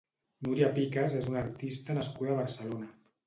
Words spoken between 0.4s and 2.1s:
Núria Picas és una artista